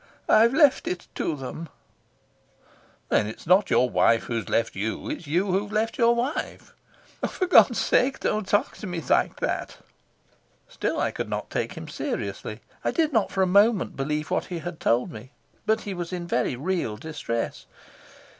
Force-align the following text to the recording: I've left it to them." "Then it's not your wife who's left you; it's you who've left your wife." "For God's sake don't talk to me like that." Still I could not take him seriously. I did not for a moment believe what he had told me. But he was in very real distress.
I've 0.27 0.55
left 0.55 0.87
it 0.87 1.05
to 1.13 1.35
them." 1.35 1.69
"Then 3.09 3.27
it's 3.27 3.45
not 3.45 3.69
your 3.69 3.87
wife 3.87 4.23
who's 4.23 4.49
left 4.49 4.75
you; 4.75 5.11
it's 5.11 5.27
you 5.27 5.51
who've 5.51 5.71
left 5.71 5.99
your 5.99 6.15
wife." 6.15 6.73
"For 7.27 7.45
God's 7.45 7.79
sake 7.79 8.19
don't 8.19 8.47
talk 8.47 8.75
to 8.77 8.87
me 8.87 8.99
like 9.01 9.39
that." 9.41 9.77
Still 10.67 10.99
I 10.99 11.11
could 11.11 11.29
not 11.29 11.51
take 11.51 11.73
him 11.73 11.87
seriously. 11.87 12.61
I 12.83 12.89
did 12.89 13.13
not 13.13 13.29
for 13.31 13.43
a 13.43 13.45
moment 13.45 13.95
believe 13.95 14.31
what 14.31 14.45
he 14.45 14.57
had 14.57 14.79
told 14.79 15.11
me. 15.11 15.33
But 15.67 15.81
he 15.81 15.93
was 15.93 16.11
in 16.11 16.25
very 16.25 16.55
real 16.55 16.97
distress. 16.97 17.67